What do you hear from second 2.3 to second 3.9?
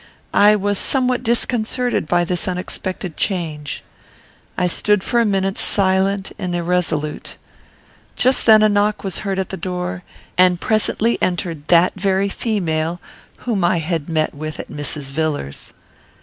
unexpected change.